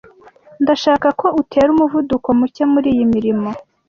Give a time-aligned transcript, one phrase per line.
[0.63, 3.49] Ndashaka ko utera umuvuduko muke kuriyi mirimo.